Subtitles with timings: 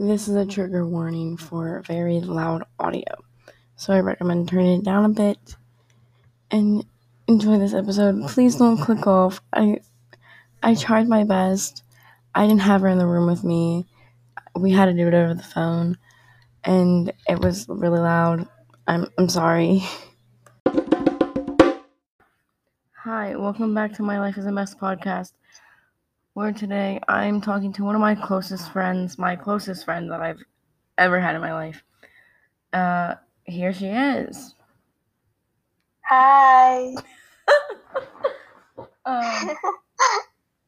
[0.00, 3.22] This is a trigger warning for very loud audio.
[3.76, 5.56] So I recommend turning it down a bit
[6.50, 6.86] and
[7.28, 8.26] enjoy this episode.
[8.28, 9.42] Please don't click off.
[9.52, 9.80] I
[10.62, 11.82] I tried my best.
[12.34, 13.84] I didn't have her in the room with me.
[14.58, 15.98] We had to do it over the phone
[16.64, 18.48] and it was really loud.
[18.88, 19.82] I'm I'm sorry.
[23.04, 25.32] Hi, welcome back to my Life is a Mess podcast.
[26.34, 30.42] Where today I'm talking to one of my closest friends, my closest friend that I've
[30.96, 31.82] ever had in my life.
[32.72, 34.54] Uh, here she is.
[36.04, 36.94] Hi.
[39.04, 39.50] Um,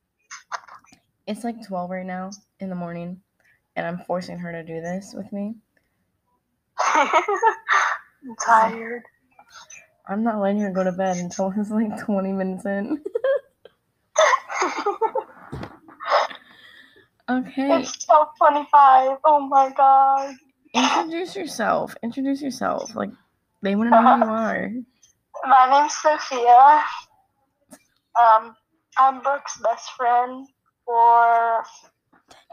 [1.27, 3.21] it's like 12 right now in the morning,
[3.77, 5.55] and I'm forcing her to do this with me.
[6.81, 9.03] I'm tired.
[10.09, 13.03] I'm not letting her go to bed until it's like 20 minutes in.
[17.39, 19.19] okay, It's 12:25.
[19.25, 20.35] Oh my god.
[20.75, 21.95] introduce yourself.
[22.03, 22.95] Introduce yourself.
[22.95, 23.11] Like,
[23.63, 24.71] they want to know who you are.
[25.47, 26.83] My name's Sophia.
[28.21, 28.55] Um,
[28.99, 30.47] I'm Brooke's best friend
[30.85, 31.63] for.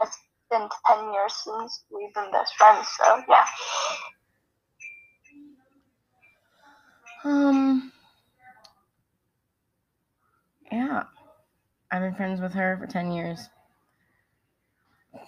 [0.02, 0.18] It's
[0.50, 3.46] been 10 years since we've been best friends, so yeah.
[7.24, 7.92] Um,
[10.72, 11.04] yeah.
[11.92, 13.48] I've been friends with her for 10 years.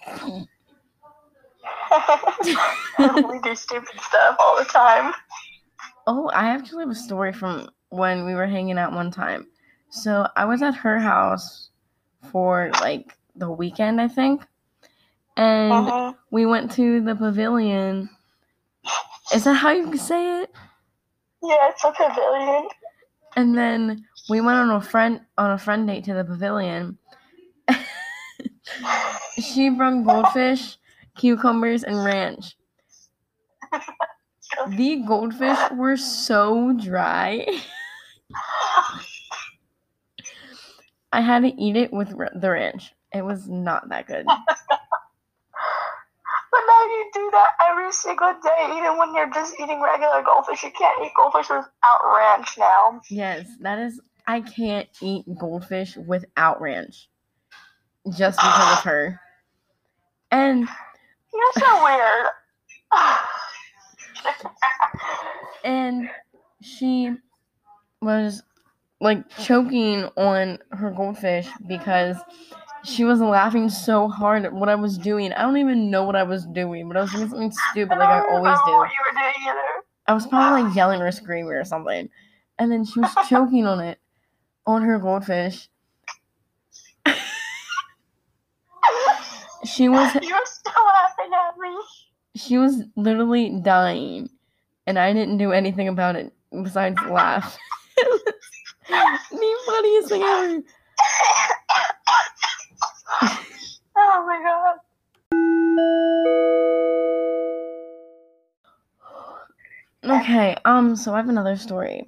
[3.29, 5.13] we do stupid stuff all the time.
[6.07, 9.47] Oh, I actually have a story from when we were hanging out one time.
[9.89, 11.69] So I was at her house
[12.31, 14.45] for like the weekend, I think.
[15.37, 16.15] And Mhm.
[16.31, 18.09] we went to the pavilion.
[19.33, 20.51] Is that how you say it?
[21.41, 22.67] Yeah, it's a pavilion.
[23.35, 26.97] And then we went on a friend on a friend date to the pavilion.
[29.39, 30.77] She brought goldfish,
[31.17, 32.55] cucumbers, and ranch.
[34.67, 37.43] The goldfish were so dry.
[41.11, 42.93] I had to eat it with the ranch.
[43.11, 44.25] It was not that good.
[46.53, 50.61] But now you do that every single day, even when you're just eating regular goldfish.
[50.63, 53.01] You can't eat goldfish without ranch now.
[53.09, 53.99] Yes, that is.
[54.27, 57.09] I can't eat goldfish without ranch.
[58.15, 59.19] Just because of her.
[60.33, 60.67] And
[61.31, 62.25] You're so weird.
[65.63, 66.09] and
[66.59, 67.11] she
[68.01, 68.41] was
[68.99, 72.17] like choking on her goldfish because
[72.83, 75.31] she was laughing so hard at what I was doing.
[75.33, 78.09] I don't even know what I was doing, but I was doing something stupid like
[78.09, 78.71] I always do.
[78.71, 79.83] What you were doing either.
[80.07, 82.09] I was probably like yelling or screaming or something.
[82.57, 83.99] And then she was choking on it,
[84.65, 85.69] on her goldfish.
[89.65, 91.69] She was you were still laughing at me.
[92.35, 94.29] she was literally dying,
[94.87, 97.57] and I didn't do anything about it besides laugh.
[98.89, 100.61] the funniest thing ever.
[103.95, 104.79] oh my god.
[110.05, 112.05] Okay, um, so I have another story.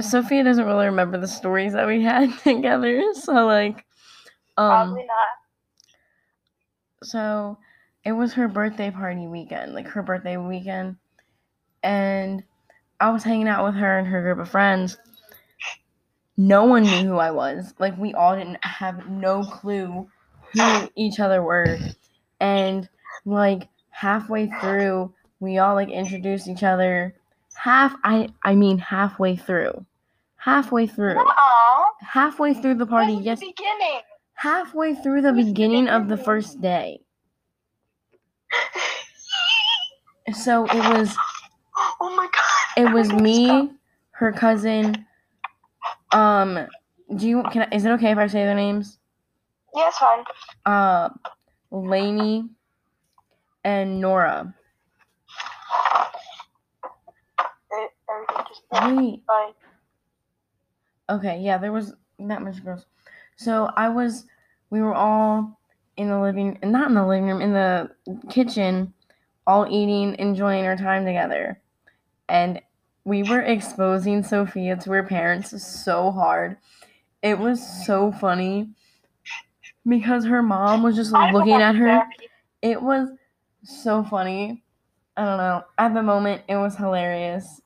[0.00, 3.84] Sophia doesn't really remember the stories that we had together, so like,
[4.56, 5.41] um, Probably not.
[7.02, 7.58] So
[8.04, 10.96] it was her birthday party weekend, like her birthday weekend,
[11.82, 12.42] and
[13.00, 14.98] I was hanging out with her and her group of friends.
[16.36, 17.74] No one knew who I was.
[17.78, 20.08] Like we all didn't have no clue
[20.54, 21.78] who each other were,
[22.40, 22.88] and
[23.24, 27.14] like halfway through, we all like introduced each other.
[27.54, 29.84] Half, I I mean halfway through,
[30.36, 31.24] halfway through,
[32.00, 33.14] halfway through the party.
[33.14, 34.00] Yes, the beginning.
[34.42, 37.00] Halfway through the beginning of the first day.
[40.34, 41.14] So it was
[42.00, 42.84] oh my god.
[42.84, 43.70] it was me,
[44.12, 45.06] her cousin.
[46.12, 46.66] Um,
[47.16, 48.98] do you can I, is it okay if I say their names?
[49.74, 50.24] Yeah, it's fine.
[50.66, 51.08] Uh,
[51.70, 52.44] Lainey
[53.64, 54.54] and Nora.
[57.70, 57.90] It,
[58.72, 59.52] Wait, fine.
[61.10, 62.86] okay, yeah, there was that much girls.
[63.36, 64.26] So I was,
[64.72, 65.60] we were all
[65.98, 67.90] in the living, not in the living room, in the
[68.30, 68.94] kitchen,
[69.46, 71.60] all eating, enjoying our time together,
[72.26, 72.60] and
[73.04, 76.56] we were exposing Sophia to her parents so hard.
[77.22, 78.70] It was so funny
[79.86, 82.08] because her mom was just looking at her.
[82.62, 83.10] It was
[83.62, 84.64] so funny.
[85.18, 85.64] I don't know.
[85.76, 87.60] At the moment, it was hilarious.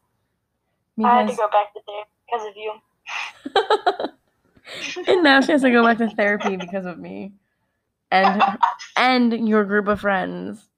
[1.04, 4.08] I had to go back to there because of you.
[5.08, 7.32] and now she has to go back to therapy because of me.
[8.10, 8.42] and
[8.96, 10.68] and your group of friends.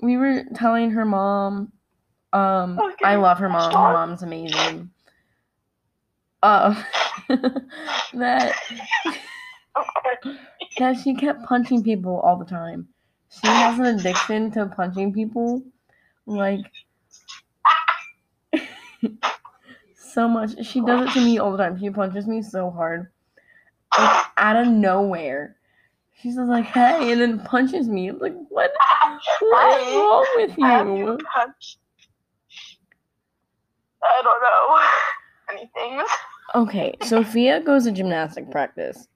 [0.00, 1.72] We were telling her mom.
[2.32, 3.72] Um, I love her mom.
[3.72, 4.90] Her mom's amazing.
[6.42, 6.82] Uh,
[8.14, 8.54] that
[10.78, 12.88] that she kept punching people all the time.
[13.30, 15.62] She has an addiction to punching people,
[16.26, 16.60] like
[20.16, 20.64] so much.
[20.66, 21.78] She does it to me all the time.
[21.78, 23.12] She punches me so hard,
[23.98, 25.56] like out of nowhere.
[26.14, 28.08] She's just like, "Hey," and then punches me.
[28.08, 28.72] I'm like, "What?
[29.40, 31.18] What is wrong with you?" you?
[34.02, 34.80] I don't know.
[35.52, 36.08] Any things?
[36.54, 39.08] Okay, Sophia goes to gymnastic practice.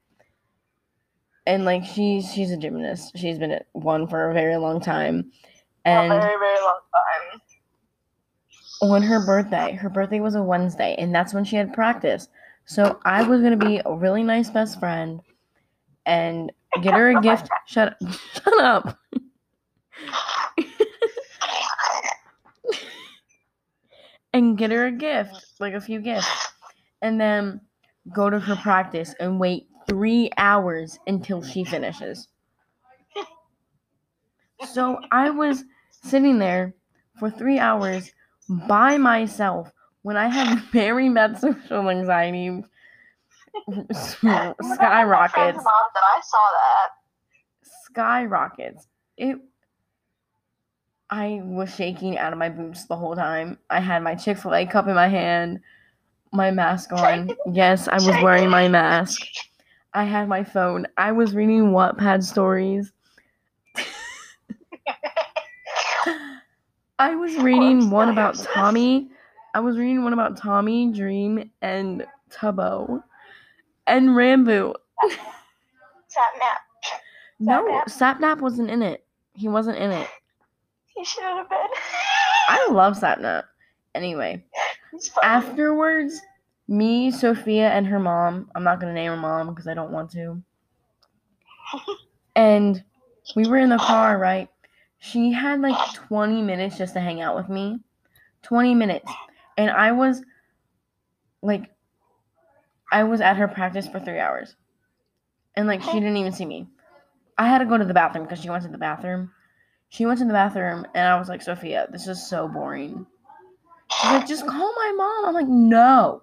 [1.47, 3.17] And like she's she's a gymnast.
[3.17, 5.33] She's been at one for a very long time.
[5.87, 7.10] a And very, very long time.
[8.81, 12.29] On her birthday, her birthday was a Wednesday, and that's when she had practice.
[12.65, 15.21] So I was gonna be a really nice best friend
[16.07, 17.49] and get her a gift.
[17.67, 17.97] Shut
[18.33, 18.99] shut up.
[24.33, 26.29] and get her a gift, like a few gifts,
[27.03, 27.61] and then
[28.13, 32.29] go to her practice and wait three hours until she finishes.
[34.73, 36.75] So I was sitting there
[37.19, 38.13] for three hours
[38.51, 42.63] by myself when I have very bad social anxiety
[43.93, 46.89] skyrockets Mom, that I saw that.
[47.85, 48.87] skyrockets.
[49.17, 49.39] It.
[51.11, 53.59] I was shaking out of my boots the whole time.
[53.69, 55.61] I had my Chick Fil A cup in my hand,
[56.33, 57.31] my mask on.
[57.53, 59.21] Yes, I was wearing my mask.
[59.93, 60.87] I had my phone.
[60.97, 62.93] I was reading Wattpad stories.
[67.01, 68.35] I was reading one about.
[68.35, 69.09] Tommy.
[69.55, 73.03] I was reading one about Tommy, Dream, and Tubbo,
[73.87, 74.75] and Ranboo.
[76.11, 76.59] Sapnap.
[77.41, 77.85] No, Sapnap?
[77.87, 79.03] Sapnap wasn't in it.
[79.33, 80.09] He wasn't in it.
[80.95, 81.59] He should have been.
[82.49, 83.45] I love Sapnap.
[83.95, 84.45] Anyway,
[85.23, 86.21] afterwards,
[86.69, 89.91] me, Sophia, and her mom, I'm not going to name her mom because I don't
[89.91, 90.43] want to.
[92.37, 92.83] And
[93.35, 94.49] we were in the car, right?
[95.01, 97.81] She had like 20 minutes just to hang out with me.
[98.43, 99.11] 20 minutes.
[99.57, 100.23] And I was
[101.43, 101.71] like,
[102.93, 104.57] I was at her practice for three hours.
[105.57, 106.69] And like, she didn't even see me.
[107.37, 109.33] I had to go to the bathroom because she went to the bathroom.
[109.89, 113.07] She went to the bathroom, and I was like, Sophia, this is so boring.
[113.91, 115.25] She's like, just call my mom.
[115.27, 116.23] I'm like, no.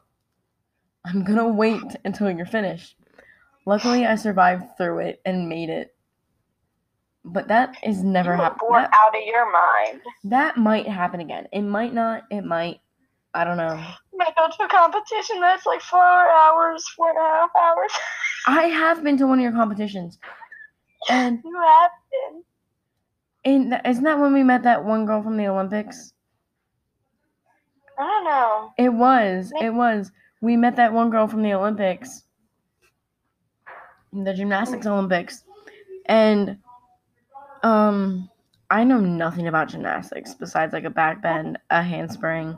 [1.04, 2.96] I'm gonna wait until you're finished.
[3.66, 5.96] Luckily, I survived through it and made it.
[7.30, 8.60] But that is never you were happened.
[8.60, 10.02] bored That, out of your mind.
[10.26, 11.48] that might happen again.
[11.52, 12.24] It might not.
[12.32, 12.80] It might.
[13.34, 13.76] I don't know.
[14.12, 17.92] You might go to a competition that's like four hours, four and a half hours.
[18.48, 20.18] I have been to one of your competitions,
[21.10, 22.44] and you have been.
[23.54, 26.14] in th- isn't that when we met that one girl from the Olympics?
[28.00, 28.72] I don't know.
[28.78, 29.52] It was.
[29.62, 30.12] It was.
[30.42, 32.24] We met that one girl from the Olympics,
[34.14, 35.44] the gymnastics Olympics,
[36.06, 36.58] and
[37.64, 38.30] um,
[38.70, 42.58] I know nothing about gymnastics besides like a back bend, a handspring,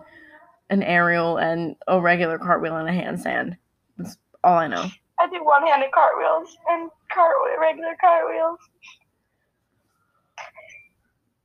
[0.69, 3.57] an aerial, and a regular cartwheel and a handstand.
[3.97, 4.89] That's all I know.
[5.19, 8.59] I do one-handed cartwheels and cartwheel, regular cartwheels,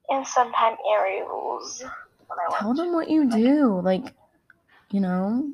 [0.09, 1.83] and sometimes aerials.
[2.59, 4.15] Tell them what you do, like,
[4.91, 5.51] you know.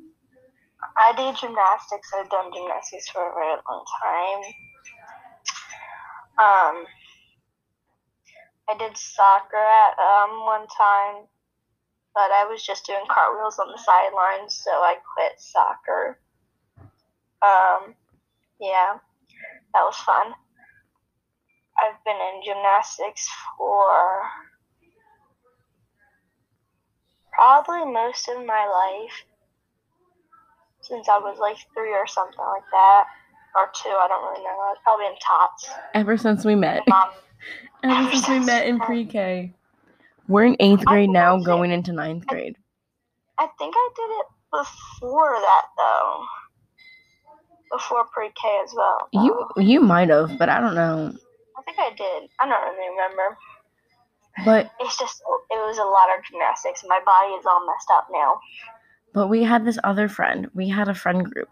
[0.97, 2.11] I did gymnastics.
[2.17, 4.43] I've done gymnastics for a very long time.
[6.39, 6.87] Um,
[8.71, 11.27] I did soccer at um one time,
[12.15, 16.21] but I was just doing cartwheels on the sidelines, so I quit soccer.
[17.43, 17.95] Um,
[18.61, 18.99] yeah,
[19.75, 20.35] that was fun.
[21.83, 24.23] I've been in gymnastics for
[27.33, 29.25] probably most of my life
[30.83, 33.05] since I was like three or something like that,
[33.57, 33.91] or two.
[33.91, 34.51] I don't really know.
[34.51, 35.71] I was probably in tots.
[35.95, 37.11] Ever since we met, Mom,
[37.85, 39.53] ever since we met in pre-K,
[40.29, 42.57] we're in eighth grade now, going into ninth grade.
[43.39, 46.25] I think I did it before that though.
[47.73, 49.09] Before pre-K as well.
[49.13, 51.13] You you might have, but I don't know.
[51.57, 52.29] I think I did.
[52.41, 53.37] I don't really remember.
[54.45, 55.21] But It's just
[55.51, 56.85] it was a lot of gymnastics.
[56.89, 58.41] My body is all messed up now.
[59.13, 60.49] but we had this other friend.
[60.55, 61.49] We had a friend group.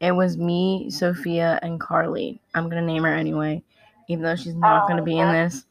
[0.00, 2.40] It was me, Sophia, and Carly.
[2.54, 3.62] I'm gonna name her anyway,
[4.08, 5.64] even though she's not Oh, gonna be in this.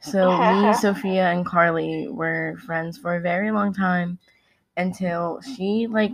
[0.00, 4.18] So me, Sophia, and Carly were friends for a very long time
[4.76, 6.12] until she like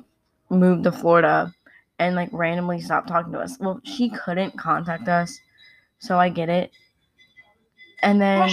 [0.51, 1.55] moved to Florida
[1.99, 3.59] and like randomly stopped talking to us.
[3.59, 5.41] Well, she couldn't contact us,
[5.99, 6.71] so I get it.
[8.03, 8.49] And then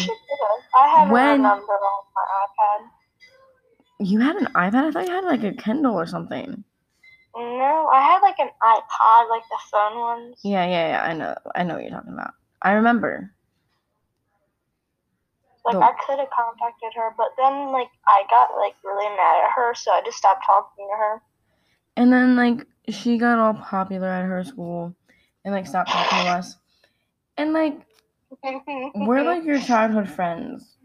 [0.75, 1.77] have when- on my
[2.47, 2.89] iPad.
[3.99, 4.87] you had an iPad.
[4.87, 6.63] I thought you had like a Kindle or something.
[7.35, 10.39] No, I had like an iPod, like the phone ones.
[10.43, 11.03] Yeah, yeah, yeah.
[11.03, 11.35] I know.
[11.53, 12.33] I know what you're talking about.
[12.65, 13.31] I remember.
[15.63, 19.45] Like The- I could have contacted her, but then like I got like really mad
[19.45, 21.21] at her, so I just stopped talking to her.
[21.95, 24.95] And then like she got all popular at her school
[25.43, 26.57] and like stopped talking to us.
[27.37, 27.79] And like
[28.95, 30.77] we're like your childhood friends.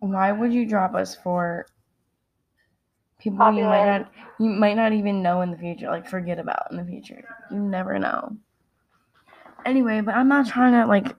[0.00, 1.66] Why would you drop us for
[3.18, 6.70] people you might not you might not even know in the future, like forget about
[6.70, 7.22] in the future.
[7.50, 8.38] You never know.
[9.66, 11.14] Anyway, but I'm not trying to like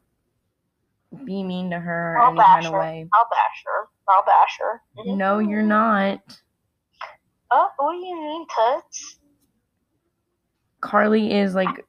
[1.26, 2.80] be mean to her I'll any bash kind of her.
[2.80, 3.08] way.
[3.14, 3.88] I'll bash her.
[4.08, 4.82] I'll bash her.
[4.98, 5.18] Mm-hmm.
[5.18, 6.20] No, you're not.
[7.52, 9.20] Oh, what do you mean, Toots?
[10.80, 11.86] Carly is like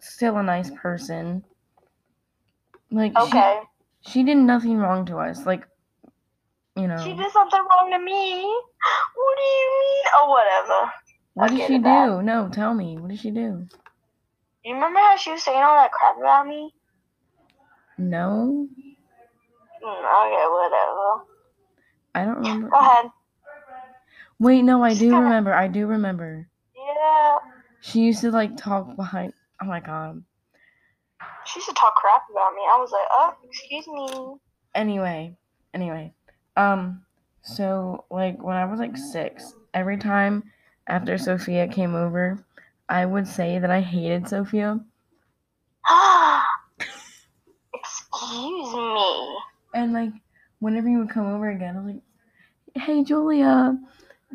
[0.00, 1.44] still a nice person.
[2.90, 3.60] Like she- Okay.
[4.06, 5.46] she, did nothing wrong to us.
[5.46, 5.66] Like
[6.76, 8.42] you know, She did something wrong to me.
[9.14, 10.04] What do you mean?
[10.16, 10.92] Oh, whatever.
[11.34, 12.22] what I'll did she do?
[12.22, 12.96] No, tell me.
[12.98, 13.66] What did she do?
[14.64, 16.72] You remember how she was saying all that crap about me?
[17.98, 18.68] No,
[19.82, 21.24] Mm, okay, whatever.
[22.14, 22.68] I don't remember.
[22.70, 23.10] Go ahead.
[24.38, 25.52] Wait, no, I She's do kinda- remember.
[25.52, 26.48] I do remember.
[26.74, 27.36] Yeah.
[27.80, 29.34] She used to like talk behind.
[29.60, 30.24] Oh my god.
[31.44, 32.62] She used to talk crap about me.
[32.62, 34.36] I was like, oh, excuse me.
[34.74, 35.36] Anyway,
[35.74, 36.14] anyway,
[36.56, 37.04] um,
[37.42, 40.44] so like when I was like six, every time
[40.86, 42.42] after Sophia came over,
[42.88, 44.80] I would say that I hated Sophia.
[47.74, 49.36] excuse me.
[49.74, 50.12] And like
[50.60, 52.02] whenever you would come over again, I was like,
[52.82, 53.78] "Hey Julia,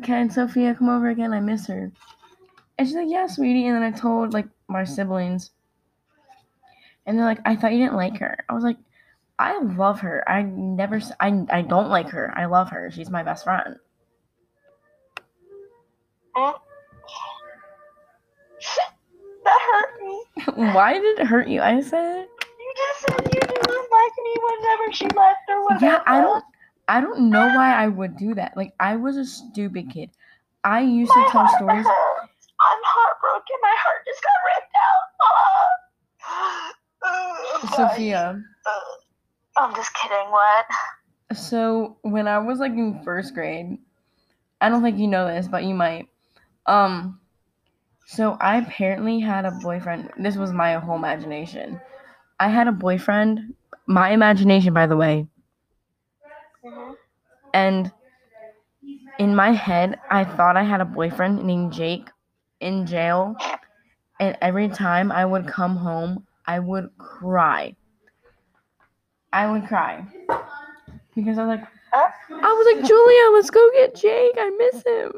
[0.02, 1.32] can Sophia come over again?
[1.32, 1.92] I miss her."
[2.78, 5.50] And she's like, "Yeah, sweetie." And then I told like my siblings,
[7.06, 8.78] and they're like, "I thought you didn't like her." I was like,
[9.38, 10.28] "I love her.
[10.28, 11.00] I never.
[11.20, 12.32] I I don't like her.
[12.36, 12.90] I love her.
[12.90, 13.76] She's my best friend."
[16.36, 16.60] Mm.
[20.54, 21.60] Why did it hurt you?
[21.60, 22.26] I said,
[22.58, 25.84] You just said you didn't like me whenever she left or whatever.
[25.86, 26.44] "Yeah, I don't."
[26.90, 28.56] I don't know why I would do that.
[28.56, 30.10] Like I was a stupid kid.
[30.64, 31.86] I used to tell stories.
[31.86, 32.48] hurts.
[32.60, 33.56] I'm heartbroken.
[33.62, 35.06] My heart just got ripped out.
[37.76, 37.90] Ah.
[37.94, 38.42] Sophia.
[39.56, 40.30] I'm just kidding.
[40.30, 40.66] What?
[41.36, 43.78] So when I was like in first grade,
[44.60, 46.08] I don't think you know this, but you might.
[46.66, 47.19] Um,
[48.10, 50.10] so I apparently had a boyfriend.
[50.18, 51.80] This was my whole imagination.
[52.40, 53.54] I had a boyfriend.
[53.86, 55.28] My imagination, by the way.
[56.64, 56.96] Mhm.
[57.54, 57.92] And
[59.18, 62.08] in my head, I thought I had a boyfriend named Jake
[62.58, 63.36] in jail.
[64.18, 67.76] And every time I would come home, I would cry.
[69.32, 70.04] I would cry.
[71.14, 74.34] Because I was like, I was like, Julia, let's go get Jake.
[74.36, 75.12] I miss him.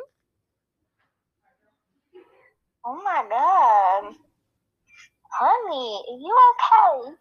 [2.85, 4.15] Oh my god.
[5.31, 7.15] Honey, are you okay?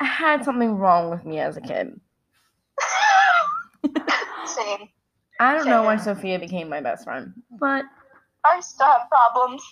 [0.00, 2.00] I had something wrong with me as a kid.
[4.46, 4.88] Same.
[5.40, 7.84] I don't know why Sophia became my best friend, but
[8.44, 9.62] I still have problems.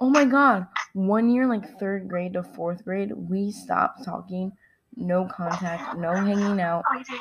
[0.00, 4.52] oh my god, one year, like third grade to fourth grade, we stopped talking,
[4.94, 7.20] no contact, no hanging out, We did.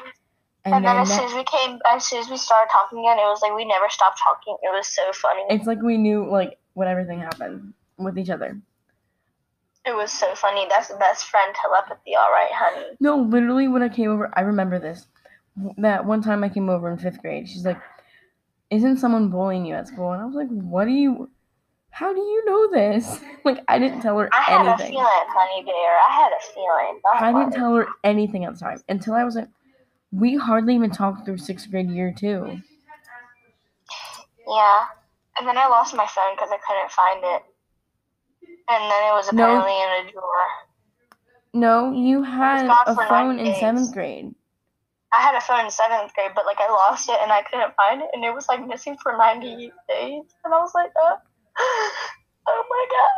[0.66, 3.00] And, And, then then as soon as we came, as soon as we started talking
[3.00, 4.58] again, it was like we never stopped talking.
[4.62, 5.44] It was so funny.
[5.50, 8.60] it's like we knew like when everything happened with each other.
[9.86, 10.68] It was so funny.
[10.70, 12.86] That's the best friend telepathy, all right, honey.
[13.00, 15.08] No, literally, when I came over, I remember this.
[15.78, 17.82] That one time I came over in fifth grade, she's like,
[18.70, 21.30] "Isn't someone bullying you at school?" And I was like, "What do you?
[21.92, 24.92] How do you know this?" Like, I didn't tell her I had a anything.
[24.92, 25.74] feeling, honey bear.
[25.74, 27.00] I had a feeling.
[27.02, 29.48] Don't I didn't tell her anything at the time until I was like,
[30.12, 32.62] we hardly even talked through sixth grade year two.
[34.48, 34.86] Yeah.
[35.38, 37.44] And then I lost my phone because I couldn't find it.
[38.70, 39.44] And then it was No.
[39.44, 40.48] apparently in a drawer.
[41.54, 43.60] No, you had a phone in days.
[43.60, 44.36] seventh grade.
[45.12, 47.74] I had a phone in seventh grade, but like I lost it and I couldn't
[47.76, 50.24] find it, and it was like missing for 90 days.
[50.46, 51.16] And I was like, uh,
[52.48, 53.16] oh my god.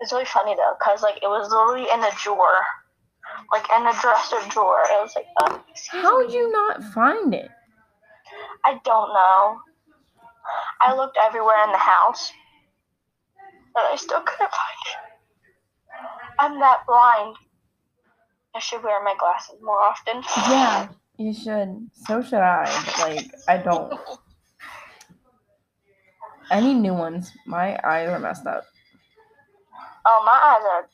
[0.00, 2.60] It's really funny though, cause like it was literally in a drawer,
[3.52, 4.82] like in a dresser drawer.
[4.84, 5.26] I was like,
[5.70, 7.50] excuse How would you not find it?
[8.64, 9.60] I don't know.
[10.80, 12.32] I looked everywhere in the house,
[13.74, 15.08] but I still couldn't find it.
[16.38, 17.36] I'm that blind.
[18.54, 20.22] I should wear my glasses more often.
[20.36, 20.88] Yeah.
[21.20, 21.90] You should.
[22.06, 22.62] So should I.
[23.00, 23.92] Like, I don't.
[26.48, 27.32] I need new ones.
[27.44, 28.62] My eyes are messed up.
[30.06, 30.88] Oh, my eyes are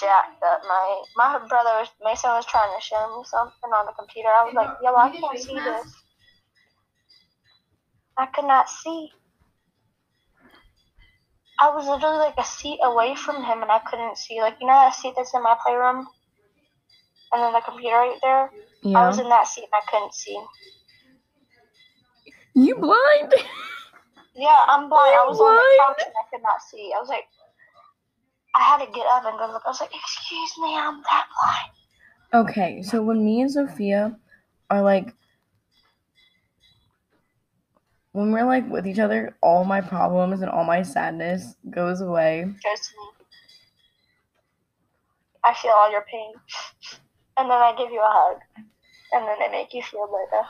[0.00, 0.62] jacked up.
[0.66, 4.28] My my brother was Mason was trying to show me something on the computer.
[4.28, 5.94] I was like, yo, I can't see this.
[8.16, 9.10] I could not see.
[11.60, 14.40] I was literally like a seat away from him and I couldn't see.
[14.40, 16.06] Like you know that seat that's in my playroom?
[17.32, 18.50] And then the computer right there?
[18.82, 19.00] Yeah.
[19.00, 20.40] I was in that seat and I couldn't see.
[22.54, 23.34] You blind?
[24.38, 25.18] Yeah, I'm blind.
[25.18, 26.92] I You're was on the couch and I could not see.
[26.94, 27.26] I was like
[28.54, 29.62] I had to get up and go look.
[29.64, 32.48] I was like, excuse me, I'm that blind.
[32.48, 34.16] Okay, so when me and Sophia
[34.70, 35.14] are like,
[38.12, 42.52] when we're like with each other, all my problems and all my sadness goes away.
[42.60, 43.26] Trust me.
[45.44, 46.32] I feel all your pain.
[47.38, 48.40] And then I give you a hug.
[49.12, 50.44] And then they make you feel better.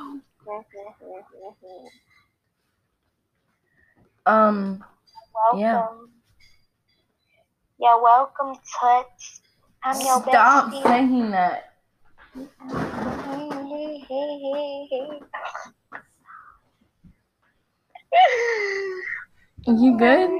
[4.26, 4.84] Um,
[5.52, 5.60] welcome.
[5.60, 5.86] Yeah.
[7.80, 9.40] Yeah, welcome, Toots.
[9.84, 10.82] I'm your stop bestie.
[10.82, 11.74] saying that.
[19.66, 20.30] You good?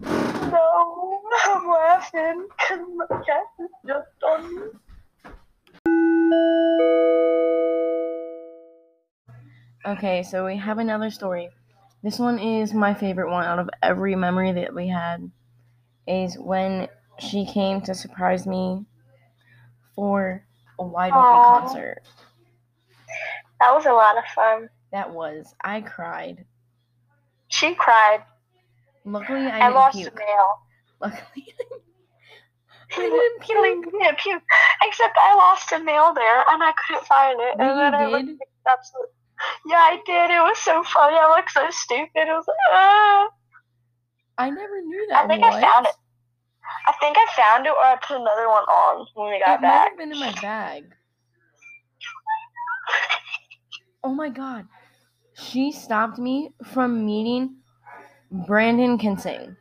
[0.00, 4.62] No, I'm laughing because my cat is just on me.
[9.86, 11.50] Okay, so we have another story.
[12.02, 15.30] This one is my favorite one out of every memory that we had.
[16.06, 18.84] Is when she came to surprise me
[19.94, 20.44] for
[20.78, 21.60] a Why Don't We Aw.
[21.60, 22.02] concert.
[23.60, 24.68] That was a lot of fun.
[24.92, 25.54] That was.
[25.62, 26.44] I cried.
[27.48, 28.24] She cried.
[29.04, 30.18] Luckily, I I, lost a puke.
[30.18, 30.48] nail.
[31.00, 31.54] Luckily,
[32.96, 33.40] I didn't
[33.82, 33.94] puke.
[34.00, 34.42] Yeah, puke.
[34.82, 37.58] Except I lost a nail there and I couldn't find it.
[37.58, 39.12] Wait, and then I looked absolutely.
[39.66, 40.30] Yeah, I did.
[40.30, 41.16] It was so funny.
[41.16, 42.10] I looked so stupid.
[42.14, 43.28] It was like, ah.
[44.38, 45.24] I never knew that.
[45.24, 45.44] I think?
[45.44, 45.92] I found it.
[46.86, 49.62] I think I found it or I put another one on when we got It
[49.62, 49.88] might back.
[49.90, 50.84] have been in my bag.
[54.02, 54.66] Oh my god.
[55.34, 57.56] She stopped me from meeting
[58.46, 59.56] Brandon can sing.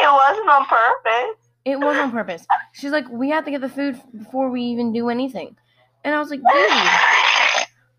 [0.00, 1.36] It wasn't on purpose.
[1.64, 2.46] It was on purpose.
[2.72, 5.56] She's like, we have to get the food before we even do anything.
[6.04, 6.48] And I was like, dude,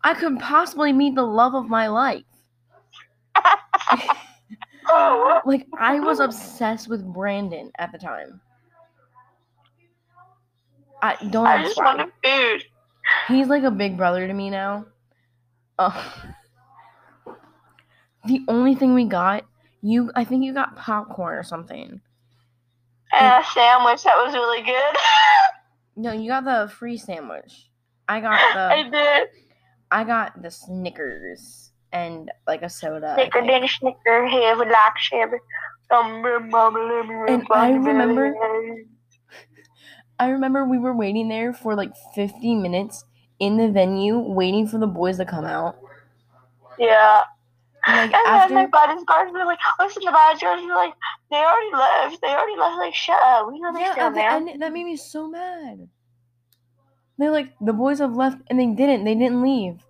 [0.04, 2.22] I could possibly meet the love of my life.
[5.44, 8.40] Like, I was obsessed with Brandon at the time.
[11.02, 12.64] I don't I just wanted food.
[13.28, 14.86] He's like a big brother to me now.
[15.78, 16.14] Oh.
[18.26, 19.44] The only thing we got,
[19.82, 22.00] you I think you got popcorn or something.
[23.12, 24.96] And a sandwich that was really good.
[25.98, 27.70] No, you got the free sandwich.
[28.06, 28.60] I got the.
[28.60, 29.28] I did.
[29.90, 33.12] I got the Snickers and like a soda.
[33.18, 33.70] I Snicker, think.
[33.70, 35.36] snicker, have a like, shabby.
[35.90, 38.34] Mama, let me And I remember-
[40.18, 43.04] I remember we were waiting there for like 50 minutes
[43.38, 45.76] in the venue waiting for the boys to come out.
[46.78, 47.22] Yeah.
[47.86, 50.94] Like And after then my buddies, buddies were like, listen to my George, were like,
[51.30, 52.20] they already left.
[52.22, 52.78] They already left.
[52.78, 53.46] Like, shut up.
[53.52, 54.40] We know they're Yeah, still there.
[54.58, 55.88] that made me so mad.
[57.18, 59.04] They're like, the boys have left, and they didn't.
[59.04, 59.84] They didn't leave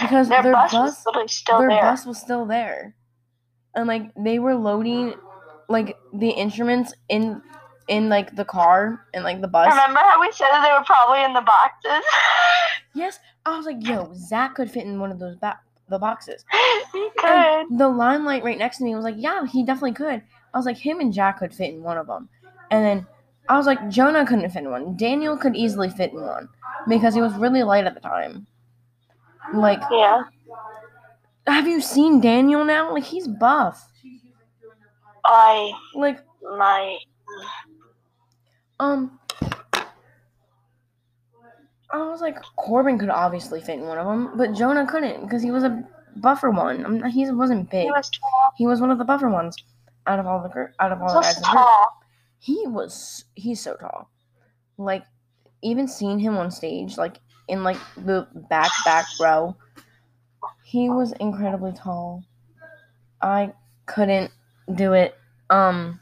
[0.00, 1.80] because Their, their, bus, bus, was still their there.
[1.82, 2.94] bus was still there,
[3.74, 5.14] and like they were loading,
[5.68, 7.42] like the instruments in,
[7.88, 9.68] in like the car and like the bus.
[9.68, 12.04] Remember how we said that they were probably in the boxes?
[12.92, 16.44] Yes, I was like, yo, Zach could fit in one of those ba- the boxes.
[16.92, 17.30] he could.
[17.30, 20.22] And the limelight right next to me was like, yeah, he definitely could.
[20.52, 22.28] I was like, him and Jack could fit in one of them.
[22.70, 23.06] And then
[23.48, 24.96] I was like, Jonah couldn't fit in one.
[24.96, 26.48] Daniel could easily fit in one
[26.88, 28.46] because he was really light at the time.
[29.54, 30.22] Like, Yeah.
[31.46, 32.92] have you seen Daniel now?
[32.92, 33.90] Like, he's buff.
[35.24, 36.20] I Like,
[36.56, 36.98] my
[38.78, 39.18] um,
[41.92, 45.42] I was like, Corbin could obviously fit in one of them, but Jonah couldn't because
[45.42, 45.82] he was a
[46.16, 46.84] buffer one.
[46.86, 47.84] I'm, he wasn't big.
[47.84, 48.52] He was tall.
[48.56, 49.56] He was one of the buffer ones
[50.06, 51.34] out of all the gr- out of all the guys.
[51.34, 51.44] group.
[51.46, 52.00] tall.
[52.38, 54.10] he was he's so tall
[54.78, 55.04] like
[55.62, 57.18] even seeing him on stage like
[57.50, 59.56] in like the back back row.
[60.62, 62.24] He was incredibly tall.
[63.20, 63.52] I
[63.86, 64.30] couldn't
[64.74, 65.16] do it.
[65.50, 66.00] Um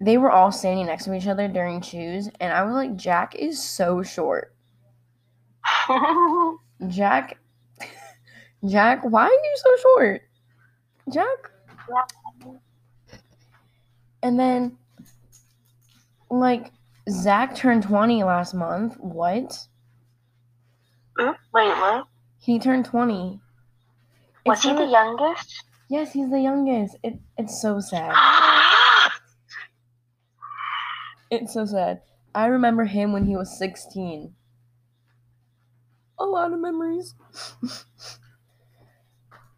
[0.00, 3.34] they were all standing next to each other during choose and i was like jack
[3.34, 4.54] is so short.
[6.88, 7.36] Jack
[8.68, 10.22] jack why are you so short?
[11.12, 11.50] Jack.
[14.22, 14.76] And then,
[16.30, 16.72] like,
[17.08, 18.96] Zach turned 20 last month.
[18.98, 19.66] What?
[21.20, 22.06] Oop, wait, what?
[22.38, 23.40] He turned 20.
[24.46, 25.64] Was It's he the youngest?
[25.88, 26.96] Yes, he's the youngest.
[27.02, 28.14] It, it's so sad.
[31.30, 32.00] It's so sad.
[32.34, 34.34] I remember him when he was 16.
[36.18, 37.14] A lot of memories.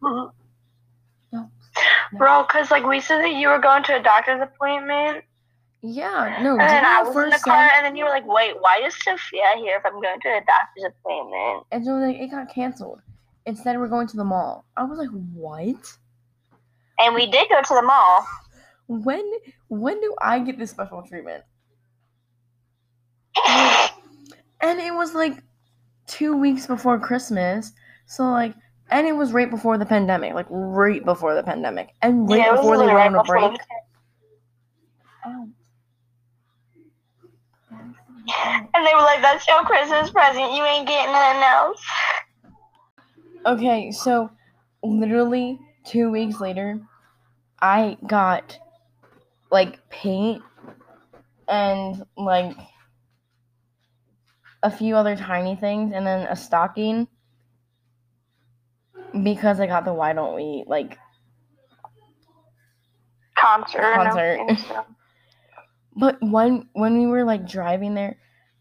[1.33, 1.49] No.
[2.17, 5.23] Bro, cause like we said that you were going to a doctor's appointment,
[5.83, 7.75] Yeah, no, and then I was in the car, say?
[7.75, 10.41] and then you were like, "Wait, why is Sophia here if I'm going to a
[10.45, 13.01] doctor's appointment?" And so like, it got canceled.
[13.45, 14.65] Instead, we're going to the mall.
[14.77, 15.97] I was like, what?
[16.99, 18.27] And we did go to the mall.
[18.87, 19.23] When
[19.69, 21.43] when do I get this special treatment?
[24.63, 25.41] And it was like
[26.05, 27.71] two weeks before Christmas.
[28.05, 28.53] So like
[28.91, 31.95] and it was right before the pandemic, like right before the pandemic.
[32.03, 33.53] And right yeah, before they right on a break.
[33.53, 33.80] the-
[38.73, 40.53] And they were like, "That's your Christmas present.
[40.53, 41.83] You ain't getting nothing else."
[43.45, 44.29] Okay, so
[44.83, 46.79] literally two weeks later,
[47.59, 48.57] I got
[49.51, 50.41] like paint
[51.47, 52.55] and like
[54.63, 57.07] a few other tiny things and then a stocking
[59.23, 60.97] because I got the why don't we like
[63.37, 63.81] Concert.
[63.81, 64.85] and Concert.
[65.95, 68.17] But when when we were like driving there,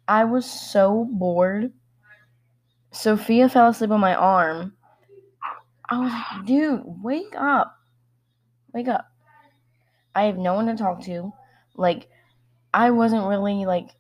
[0.08, 1.72] I was so bored.
[2.92, 4.74] Sophia fell asleep on my arm.
[5.88, 7.76] I was like, dude, wake up.
[8.72, 9.06] Wake up.
[10.14, 11.32] I have no one to talk to.
[11.74, 12.08] Like,
[12.74, 13.90] I wasn't really like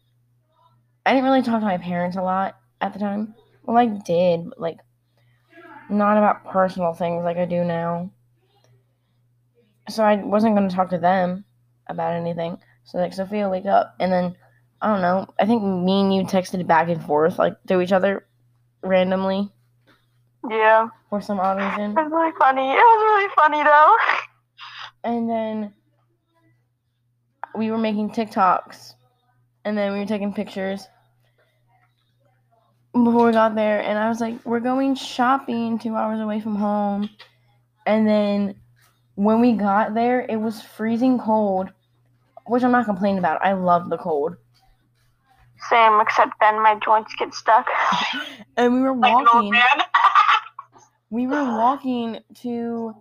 [1.04, 3.34] I didn't really talk to my parents a lot at the time.
[3.64, 4.78] Well I did, but like
[5.88, 8.10] not about personal things like I do now.
[9.88, 11.44] So I wasn't gonna talk to them
[11.88, 12.58] about anything.
[12.84, 14.36] So like Sophia, wake up, and then
[14.80, 15.26] I don't know.
[15.38, 18.26] I think me and you texted back and forth like to each other
[18.82, 19.50] randomly
[20.48, 21.92] Yeah, for some odd reason.
[21.96, 22.70] it was really funny.
[22.70, 23.96] It was really funny though.
[25.04, 25.72] And then
[27.54, 28.94] we were making TikToks,
[29.64, 30.86] and then we were taking pictures
[32.92, 33.80] before we got there.
[33.80, 37.08] And I was like, "We're going shopping two hours away from home."
[37.86, 38.56] And then
[39.14, 41.70] when we got there, it was freezing cold,
[42.46, 43.44] which I'm not complaining about.
[43.44, 44.36] I love the cold.
[45.68, 47.66] Same, except then my joints get stuck.
[48.56, 49.50] And we were like walking.
[49.52, 49.62] man.
[51.10, 52.94] we were walking to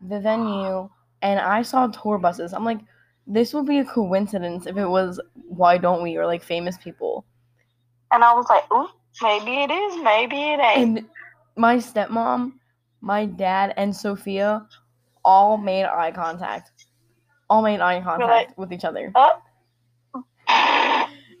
[0.00, 0.88] the venue
[1.22, 2.52] and I saw tour buses.
[2.52, 2.80] I'm like,
[3.26, 7.24] this would be a coincidence if it was why don't we or like famous people.
[8.12, 8.88] and I was like, "Ooh,
[9.22, 10.02] maybe it is.
[10.02, 11.08] Maybe it ain't." And
[11.56, 12.52] my stepmom,
[13.00, 14.66] my dad, and Sophia
[15.24, 16.70] all made eye contact.
[17.48, 19.12] All made eye contact with each other.
[19.14, 19.40] Oh.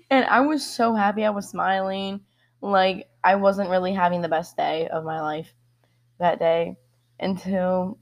[0.08, 1.24] And I was so happy.
[1.24, 2.20] I was smiling.
[2.60, 5.52] Like I wasn't really having the best day of my life
[6.18, 6.76] that day
[7.18, 7.98] until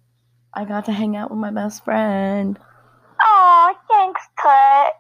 [0.52, 2.58] I got to hang out with my best friend.
[3.20, 4.92] Aw, thanks, Tut.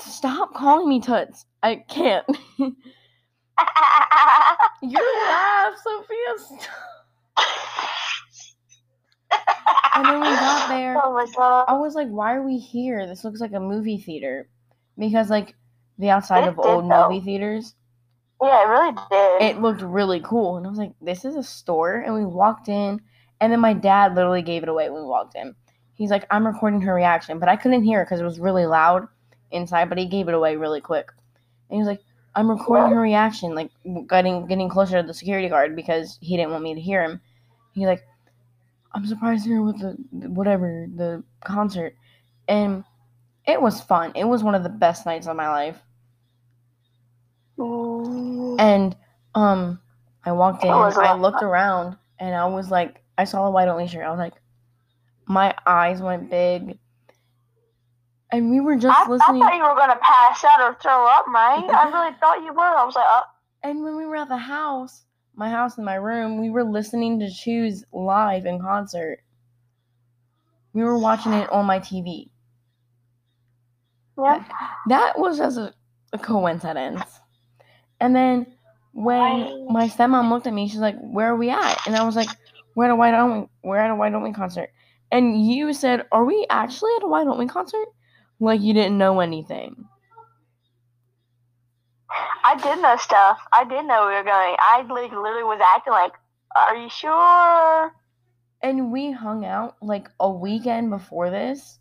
[0.00, 1.44] Stop calling me Toots.
[1.62, 2.24] I can't.
[4.82, 6.38] Your laugh, Sophia.
[6.38, 6.97] Stop.
[9.94, 11.00] And then we got there.
[11.02, 11.64] oh my god.
[11.68, 13.06] I was like, why are we here?
[13.06, 14.48] This looks like a movie theater.
[14.98, 15.54] Because, like,
[15.98, 17.08] the outside It of old though.
[17.08, 17.74] movie theaters,
[18.42, 19.42] Yeah, it really did.
[19.56, 20.56] it looked really cool.
[20.56, 21.96] And I was like, this is a store.
[22.00, 23.00] And we walked in.
[23.40, 25.54] And then my dad literally gave it away when we walked in.
[25.94, 27.38] He's like, I'm recording her reaction.
[27.38, 29.06] But I couldn't hear it because it was really loud
[29.50, 29.88] inside.
[29.88, 31.10] But he gave it away really quick.
[31.70, 32.02] And he was like,
[32.34, 33.70] I'm recording her reaction, like
[34.08, 37.20] getting getting closer to the security guard because he didn't want me to hear him.
[37.72, 38.04] He's like,
[38.92, 39.96] I'm surprised you're with the
[40.28, 41.94] whatever the concert,
[42.46, 42.84] and
[43.46, 44.12] it was fun.
[44.14, 45.78] It was one of the best nights of my life.
[47.58, 48.60] Mm.
[48.60, 48.96] And
[49.34, 49.80] um,
[50.24, 53.24] I walked in, It was a lot I looked around, and I was like, I
[53.24, 54.04] saw a Why Don't We shirt.
[54.04, 54.34] I was like,
[55.26, 56.78] my eyes went big,
[58.32, 61.26] and we were just I, I thought you were gonna pass out or throw up,
[61.28, 61.70] Mike.
[61.70, 62.60] I really thought you were.
[62.60, 63.22] I was like, oh,
[63.62, 65.04] And when we were at the house,
[65.38, 69.20] my house and my room, we were listening to Choose live in concert.
[70.72, 72.30] We were watching it on my TV.
[74.18, 74.44] yeah.
[74.88, 75.72] That was just a,
[76.12, 77.02] a coincidence.
[78.00, 78.46] And then
[78.92, 82.16] when my stepmom looked at me, she's like, "Where are we at?" And I was
[82.16, 82.28] like,
[82.74, 83.48] "We're at a Why Don't We?
[83.62, 84.70] We're at a Why Don't We concert."
[85.12, 87.86] And you said, "Are we actually at a Why Don't We concert?"
[88.40, 89.86] Like you didn't know anything.
[92.48, 93.38] I did know stuff.
[93.52, 94.56] I did know we were going.
[94.58, 96.12] I like, literally was acting like,
[96.56, 97.92] "Are you sure?"
[98.62, 101.78] And we hung out like a weekend before this.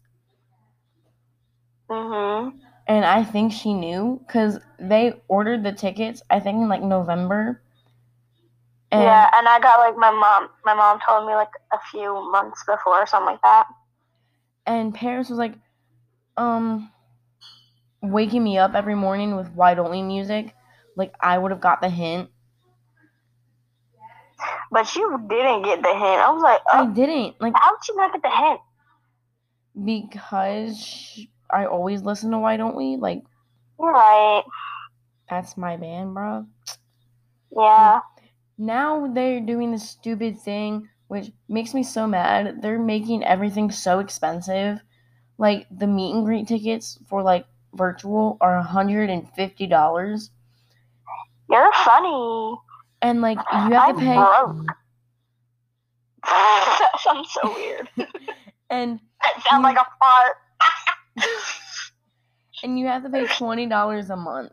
[1.89, 2.58] Mm-hmm.
[2.88, 7.62] And I think she knew because they ordered the tickets, I think in like November.
[8.91, 10.49] And yeah, and I got like my mom.
[10.65, 13.67] My mom told me like a few months before or something like that.
[14.65, 15.53] and Paris was like,
[16.36, 16.91] um,
[18.01, 20.53] waking me up every morning with Why Don't We music.
[20.98, 22.30] Like I would have got the hint.
[24.70, 26.04] But you didn't get the hint.
[26.04, 28.60] I was like, I oh, didn't like how did you not get the hint?
[29.86, 31.20] because
[31.52, 32.98] I always listen to Why Don't We.
[32.98, 33.24] Like
[33.80, 34.44] You're right.
[35.30, 36.46] that's my band, bro.
[37.56, 38.02] Yeah.
[38.58, 44.00] now they're doing this stupid thing which makes me so mad they're making everything so
[44.00, 44.82] expensive
[45.38, 50.30] like the meet and greet tickets for like virtual are $150
[51.50, 52.56] You're funny.
[53.02, 54.66] and like you have I'm to pay broke.
[56.24, 57.90] that sounds so weird.
[58.70, 60.36] and It sounds like a fart.
[62.64, 64.52] and you have to pay $20 a month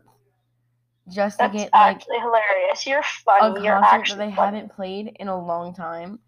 [1.13, 2.85] just to That's get like actually hilarious.
[2.87, 3.63] You're a funny.
[3.63, 4.57] You're concert actually that they funny.
[4.57, 6.19] haven't played in a long time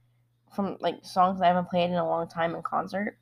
[0.56, 3.18] from like songs they haven't played in a long time in concert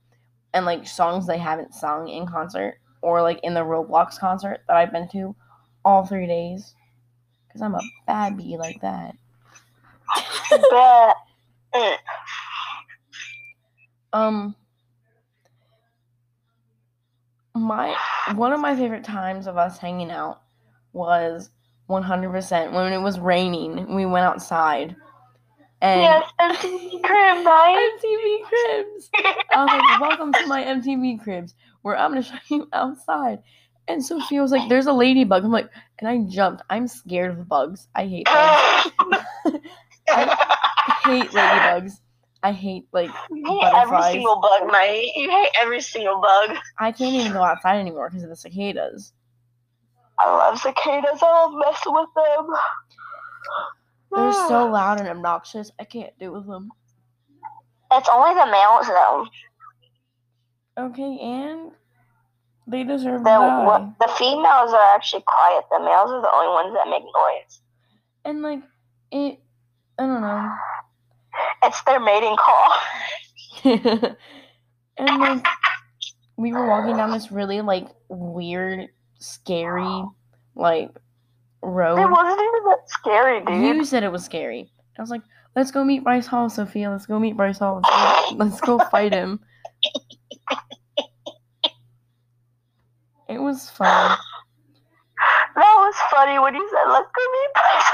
[0.54, 4.78] and like songs they haven't sung in concert or like in the Roblox concert that
[4.78, 5.36] I've been to
[5.84, 6.74] all three days
[7.56, 9.15] because I'm a bad bee like that.
[14.13, 14.56] Um,
[17.54, 17.94] my
[18.36, 20.41] one of my favorite times of us hanging out
[20.94, 21.50] was
[21.89, 23.94] 100% when it was raining.
[23.94, 24.96] We went outside
[25.82, 27.89] and Yes, MTV Crib night.
[28.02, 29.10] MTV Cribs.
[29.54, 33.39] I was like, welcome to my MTV Cribs, where I'm gonna show you outside.
[33.88, 35.43] And Sophia was like, there's a ladybug.
[35.43, 35.69] I'm like,
[36.00, 36.63] and I jumped.
[36.69, 37.88] I'm scared of bugs.
[37.95, 38.91] I hate bugs.
[40.10, 42.00] I hate ladybugs.
[42.41, 45.12] I hate like You hate every single bug, mate.
[45.15, 46.58] You hate every single bug.
[46.78, 49.13] I can't even go outside anymore because of the cicadas.
[50.19, 51.19] I love cicadas.
[51.21, 52.56] I love messing with them.
[54.12, 55.71] They're so loud and obnoxious.
[55.80, 56.69] I can't do with them.
[57.91, 59.28] It's only the males though.
[60.78, 61.71] Okay, and
[62.67, 65.65] they deserve The what, the females are actually quiet.
[65.69, 67.62] The males are the only ones that make noise.
[68.23, 68.62] And like
[69.12, 69.39] it,
[69.99, 70.51] I don't know.
[71.63, 72.73] It's their mating call.
[74.97, 75.45] and like
[76.38, 80.04] we were walking down this really like weird, scary
[80.56, 80.89] like
[81.62, 81.99] road.
[81.99, 83.78] It wasn't even that scary, dude.
[83.78, 84.71] You said it was scary.
[84.97, 85.21] I was like,
[85.56, 86.89] let's go meet Bryce Hall, Sophia.
[86.89, 87.82] Let's go meet Bryce Hall.
[87.84, 89.39] Let's go, let's go fight him.
[93.28, 94.18] It was fun.
[95.56, 97.92] That was funny when you said, "Let's go meet Bryce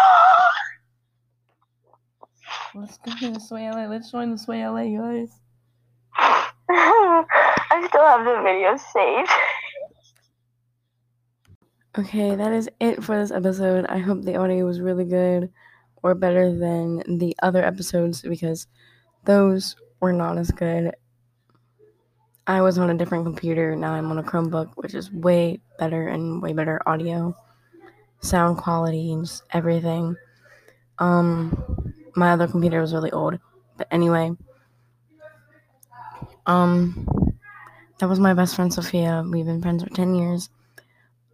[2.73, 3.85] Let's go to the Sway LA.
[3.85, 5.29] Let's join the Sway LA, guys.
[6.17, 9.29] I still have the video saved.
[11.97, 13.85] Okay, that is it for this episode.
[13.87, 15.51] I hope the audio was really good
[16.01, 18.67] or better than the other episodes because
[19.25, 20.95] those were not as good.
[22.47, 26.07] I was on a different computer, now I'm on a Chromebook, which is way better
[26.07, 27.35] and way better audio,
[28.19, 30.15] sound quality, and just everything.
[30.99, 33.39] Um, my other computer was really old,
[33.77, 34.31] but anyway,
[36.45, 37.07] um,
[37.99, 39.23] that was my best friend Sophia.
[39.27, 40.49] We've been friends for 10 years.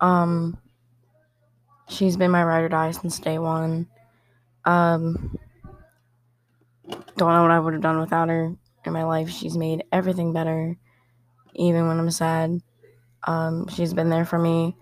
[0.02, 0.58] Um,
[1.90, 3.88] she's been my ride or die since day one.
[4.66, 5.38] Um,
[7.16, 9.30] don't know what I would have done without her in my life.
[9.30, 10.78] She's made everything better,
[11.56, 12.62] even when I'm sad.
[13.24, 14.76] Um, she's been there for me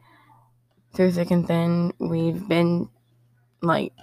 [0.94, 1.94] through thick and thin.
[2.00, 2.90] We've been
[3.62, 3.94] like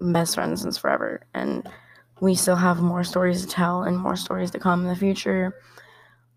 [0.00, 1.68] best friends since forever, and
[2.20, 5.56] we still have more stories to tell and more stories to come in the future.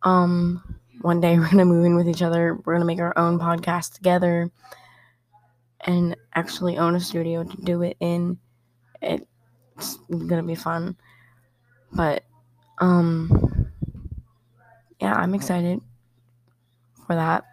[0.04, 2.56] Um, one day we're gonna move in with each other.
[2.66, 4.50] We're gonna make our own podcast together
[5.82, 8.38] and actually own a studio to do it in.
[9.02, 10.96] It's gonna be fun.
[11.92, 12.24] But
[12.80, 13.43] um
[15.04, 15.82] yeah, I'm excited
[17.06, 17.44] for that.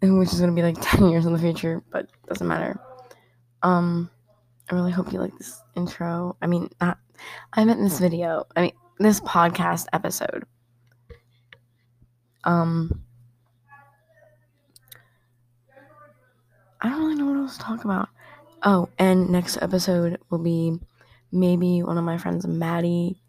[0.00, 2.80] Which is gonna be like 10 years in the future, but doesn't matter.
[3.62, 4.10] Um
[4.70, 6.36] I really hope you like this intro.
[6.40, 6.98] I mean not
[7.52, 8.44] I meant this video.
[8.54, 10.44] I mean this podcast episode.
[12.44, 13.02] Um,
[16.80, 18.08] I don't really know what else to talk about.
[18.62, 20.78] Oh, and next episode will be
[21.32, 23.20] maybe one of my friends, Maddie,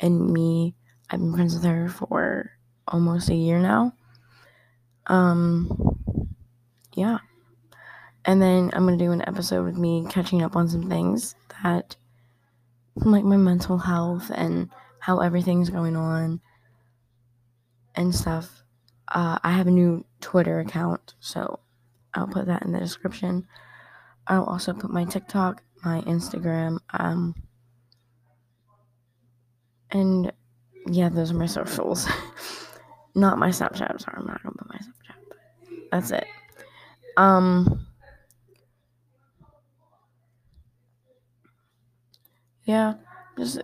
[0.00, 0.74] and me.
[1.10, 2.50] I've been friends with her for
[2.88, 3.92] almost a year now.
[5.06, 5.96] Um,
[6.94, 7.18] yeah.
[8.24, 11.96] And then I'm gonna do an episode with me catching up on some things that,
[12.96, 14.70] like my mental health and
[15.00, 16.40] how everything's going on
[17.94, 18.62] and stuff.
[19.08, 21.60] Uh, I have a new Twitter account, so
[22.14, 23.46] I'll put that in the description.
[24.26, 26.78] I'll also put my TikTok, my Instagram.
[26.94, 27.34] Um,
[29.90, 30.32] and
[30.86, 32.06] yeah, those are my socials.
[33.14, 33.90] not my Snapchat.
[33.90, 35.28] I'm Sorry, I'm not gonna put my Snapchat.
[35.28, 35.38] But
[35.90, 36.26] that's it.
[37.16, 37.86] Um.
[42.64, 42.94] Yeah,
[43.36, 43.60] just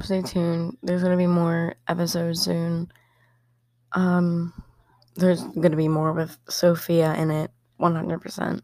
[0.00, 0.78] stay tuned.
[0.82, 2.90] There's gonna be more episodes soon.
[3.92, 4.52] Um,
[5.16, 8.60] there's gonna be more with Sophia in it, 100%.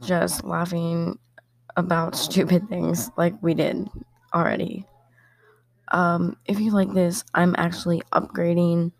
[0.00, 1.18] Just laughing
[1.76, 3.88] about stupid things like we did
[4.34, 4.86] already.
[5.90, 8.92] Um, if you like this, I'm actually upgrading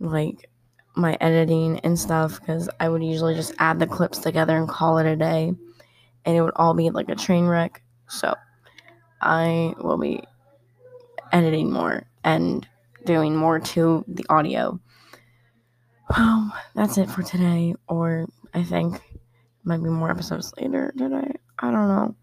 [0.00, 0.50] like
[0.96, 4.98] my editing and stuff because I would usually just add the clips together and call
[4.98, 5.52] it a day,
[6.24, 7.82] and it would all be like a train wreck.
[8.08, 8.34] So
[9.20, 10.22] I will be
[11.32, 12.66] editing more and
[13.04, 14.80] doing more to the audio.
[16.10, 19.00] Well, that's it for today, or I think
[19.62, 21.32] might be more episodes later today.
[21.58, 22.16] I don't know.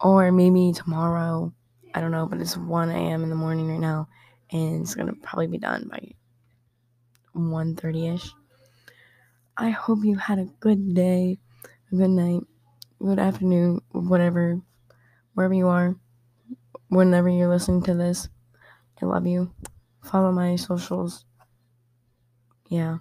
[0.00, 1.52] Or maybe tomorrow.
[1.94, 3.22] I don't know, but it's 1 a.m.
[3.22, 4.08] in the morning right now,
[4.50, 6.00] and it's gonna probably be done by
[7.34, 8.30] 1.30ish.
[9.56, 11.38] I hope you had a good day,
[11.92, 12.42] a good night,
[12.98, 14.60] good afternoon, whatever,
[15.34, 15.96] wherever you are,
[16.88, 18.28] whenever you're listening to this.
[19.00, 19.52] I love you.
[20.02, 21.24] Follow my socials.
[22.68, 22.98] Yeah.